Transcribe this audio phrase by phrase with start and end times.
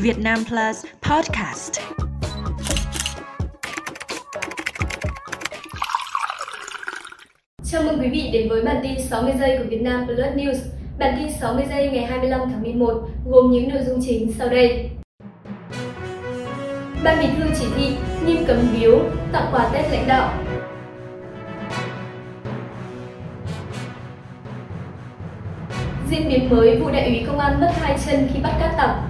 [0.00, 1.80] Việt Nam Plus Podcast.
[7.64, 10.58] Chào mừng quý vị đến với bản tin 60 giây của Việt Nam Plus News.
[10.98, 14.90] Bản tin 60 giây ngày 25 tháng 11 gồm những nội dung chính sau đây.
[17.04, 17.96] Ban Bí thư chỉ thị
[18.26, 18.98] nghiêm cấm biếu,
[19.32, 20.44] tặng quà Tết lãnh đạo.
[26.10, 29.08] Diễn biến mới vụ đại úy công an mất hai chân khi bắt cát tặc.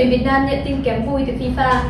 [0.00, 1.80] Tuyển Việt Nam nhận tin kém vui từ FIFA.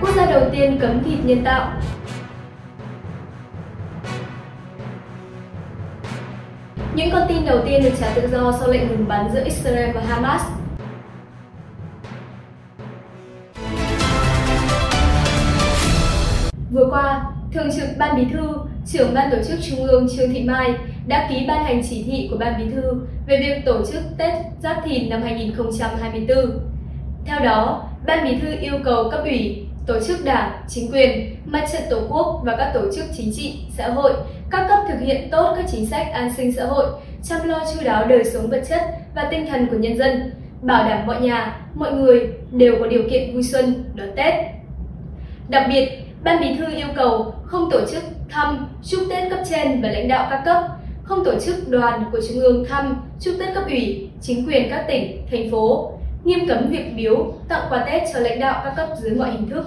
[0.00, 1.72] Quốc gia đầu tiên cấm thịt nhân tạo.
[6.94, 9.90] Những con tin đầu tiên được trả tự do sau lệnh ngừng bắn giữa Israel
[9.92, 10.42] và Hamas.
[16.70, 18.54] Vừa qua, Thường trực Ban Bí thư,
[18.86, 20.74] trưởng Ban Tổ chức Trung ương Trương Thị Mai
[21.06, 24.34] đã ký ban hành chỉ thị của Ban Bí thư về việc tổ chức Tết
[24.62, 26.38] Giáp Thìn năm 2024.
[27.24, 31.64] Theo đó, Ban Bí thư yêu cầu cấp ủy, tổ chức đảng, chính quyền, mặt
[31.72, 34.12] trận tổ quốc và các tổ chức chính trị, xã hội,
[34.50, 36.86] các cấp thực hiện tốt các chính sách an sinh xã hội,
[37.22, 38.80] chăm lo chu đáo đời sống vật chất
[39.14, 43.02] và tinh thần của nhân dân, bảo đảm mọi nhà, mọi người đều có điều
[43.10, 44.34] kiện vui xuân đón Tết.
[45.48, 45.88] Đặc biệt,
[46.22, 50.08] Ban Bí thư yêu cầu không tổ chức thăm, chúc Tết cấp trên và lãnh
[50.08, 50.62] đạo các cấp,
[51.06, 54.84] không tổ chức đoàn của Trung ương thăm, chúc Tết cấp ủy, chính quyền các
[54.88, 55.92] tỉnh, thành phố,
[56.24, 59.50] nghiêm cấm việc biếu, tặng quà Tết cho lãnh đạo các cấp dưới mọi hình
[59.50, 59.64] thức.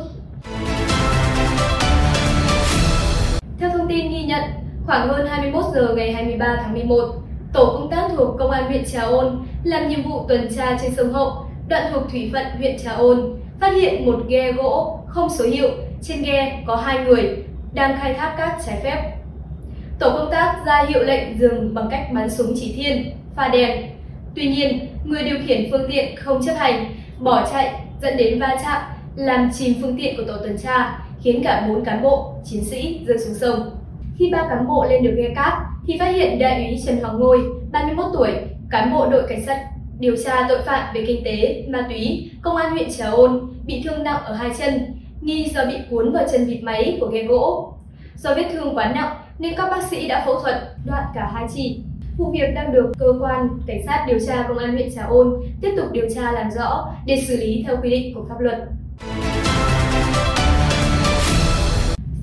[3.59, 4.43] Theo thông tin ghi nhận,
[4.85, 7.15] khoảng hơn 21 giờ ngày 23 tháng 11,
[7.53, 10.95] tổ công tác thuộc Công an huyện Trà Ôn làm nhiệm vụ tuần tra trên
[10.95, 11.31] sông Hậu,
[11.67, 15.69] đoạn thuộc thủy phận huyện Trà Ôn, phát hiện một ghe gỗ không số hiệu,
[16.01, 17.37] trên ghe có hai người
[17.73, 19.18] đang khai thác cát trái phép.
[19.99, 23.81] Tổ công tác ra hiệu lệnh dừng bằng cách bắn súng chỉ thiên, pha đèn.
[24.35, 26.85] Tuy nhiên, người điều khiển phương tiện không chấp hành,
[27.19, 28.81] bỏ chạy dẫn đến va chạm,
[29.15, 32.99] làm chìm phương tiện của tổ tuần tra, khiến cả bốn cán bộ, chiến sĩ
[33.07, 33.71] rơi xuống sông.
[34.17, 35.53] Khi ba cán bộ lên được ghe cát,
[35.87, 37.39] thì phát hiện đại úy Trần Hoàng Ngôi,
[37.71, 38.31] 31 tuổi,
[38.69, 39.65] cán bộ đội cảnh sát
[39.99, 43.81] điều tra tội phạm về kinh tế, ma túy, công an huyện Trà Ôn bị
[43.83, 44.81] thương nặng ở hai chân,
[45.21, 47.73] nghi do bị cuốn vào chân vịt máy của ghe gỗ.
[48.23, 51.47] Do vết thương quá nặng nên các bác sĩ đã phẫu thuật đoạn cả hai
[51.55, 51.81] chi.
[52.17, 55.33] Vụ việc đang được cơ quan cảnh sát điều tra công an huyện Trà Ôn
[55.61, 58.57] tiếp tục điều tra làm rõ để xử lý theo quy định của pháp luật.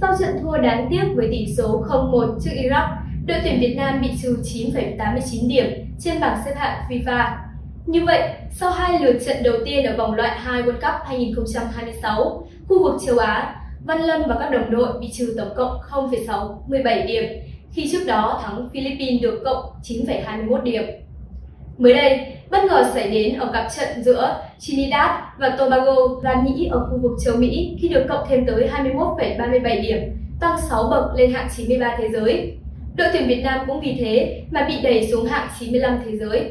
[0.00, 2.88] Sau trận thua đáng tiếc với tỷ số 0-1 trước Iraq,
[3.26, 5.66] đội tuyển Việt Nam bị trừ 9,89 điểm
[5.98, 7.36] trên bảng xếp hạng FIFA.
[7.86, 12.46] Như vậy, sau hai lượt trận đầu tiên ở vòng loại 2 World Cup 2026,
[12.68, 13.54] khu vực châu Á,
[13.86, 17.24] Văn Lâm và các đồng đội bị trừ tổng cộng 0,617 điểm,
[17.72, 20.82] khi trước đó thắng Philippines được cộng 9,21 điểm.
[21.78, 26.68] Mới đây, bất ngờ xảy đến ở cặp trận giữa Trinidad và Tobago và Mỹ
[26.70, 29.98] ở khu vực châu Mỹ khi được cộng thêm tới 21,37 điểm,
[30.40, 32.58] tăng 6 bậc lên hạng 93 thế giới.
[32.96, 36.50] Đội tuyển Việt Nam cũng vì thế mà bị đẩy xuống hạng 95 thế giới.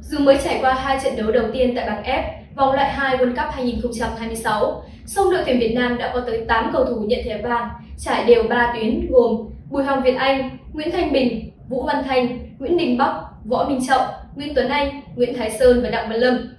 [0.00, 2.22] Dù mới trải qua hai trận đấu đầu tiên tại bảng F,
[2.56, 6.70] vòng loại 2 World Cup 2026, song đội tuyển Việt Nam đã có tới 8
[6.72, 10.90] cầu thủ nhận thẻ vàng, trải đều 3 tuyến gồm Bùi Hoàng Việt Anh, Nguyễn
[10.92, 13.14] Thanh Bình, Vũ Văn Thanh, Nguyễn Đình Bắc,
[13.44, 14.06] Võ Minh Trọng,
[14.36, 16.54] Nguyễn Tuấn Anh, Nguyễn Thái Sơn và Đặng Văn Lâm.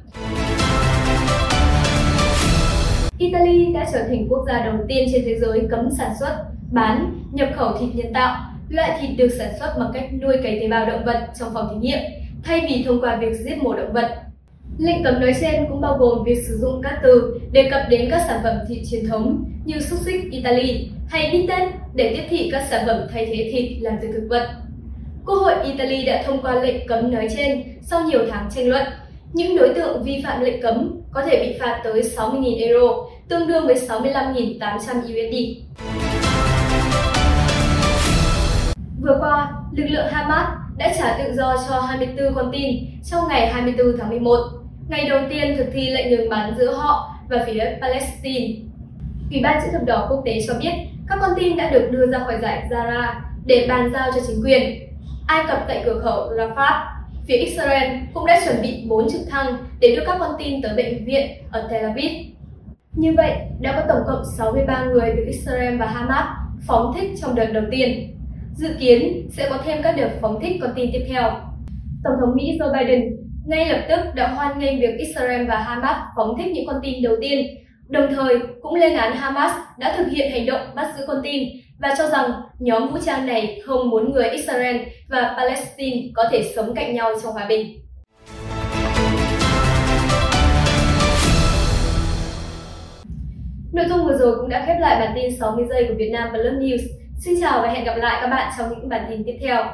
[3.17, 7.13] Italy đã trở thành quốc gia đầu tiên trên thế giới cấm sản xuất, bán,
[7.31, 8.35] nhập khẩu thịt nhân tạo,
[8.69, 11.67] loại thịt được sản xuất bằng cách nuôi cấy tế bào động vật trong phòng
[11.69, 11.99] thí nghiệm,
[12.43, 14.24] thay vì thông qua việc giết mổ động vật.
[14.77, 18.07] Lệnh cấm nói trên cũng bao gồm việc sử dụng các từ đề cập đến
[18.11, 21.49] các sản phẩm thịt truyền thống như xúc xích Italy hay bít
[21.93, 24.49] để tiếp thị các sản phẩm thay thế thịt làm từ thực vật.
[25.25, 28.83] Quốc hội Italy đã thông qua lệnh cấm nói trên sau nhiều tháng tranh luận.
[29.33, 32.87] Những đối tượng vi phạm lệnh cấm có thể bị phạt tới 60.000 euro,
[33.29, 35.35] tương đương với 65.800 USD.
[39.01, 43.47] Vừa qua, lực lượng Hamas đã trả tự do cho 24 con tin trong ngày
[43.47, 44.37] 24 tháng 11,
[44.89, 48.53] ngày đầu tiên thực thi lệnh ngừng bắn giữa họ và phía Palestine.
[49.31, 50.71] Ủy ban chữ thập đỏ quốc tế cho biết
[51.07, 53.13] các con tin đã được đưa ra khỏi giải Zara
[53.45, 54.89] để bàn giao cho chính quyền.
[55.27, 56.85] Ai Cập tại cửa khẩu Rafah,
[57.27, 60.75] phía Israel cũng đã chuẩn bị 4 trực thăng để đưa các con tin tới
[60.75, 62.11] bệnh viện ở Tel Aviv.
[62.91, 66.25] Như vậy, đã có tổng cộng 63 người được Israel và Hamas
[66.67, 68.14] phóng thích trong đợt đầu tiên.
[68.55, 71.31] Dự kiến sẽ có thêm các đợt phóng thích con tin tiếp theo.
[72.03, 73.01] Tổng thống Mỹ Joe Biden
[73.45, 77.03] ngay lập tức đã hoan nghênh việc Israel và Hamas phóng thích những con tin
[77.03, 77.47] đầu tiên,
[77.87, 81.49] đồng thời cũng lên án Hamas đã thực hiện hành động bắt giữ con tin
[81.79, 84.77] và cho rằng nhóm vũ trang này không muốn người Israel
[85.09, 87.79] và Palestine có thể sống cạnh nhau trong hòa bình.
[93.73, 96.29] Nội dung vừa rồi cũng đã khép lại bản tin 60 giây của Việt Nam
[96.31, 97.04] Plus News.
[97.25, 99.65] Xin chào và hẹn gặp lại các bạn trong những bản tin tiếp theo.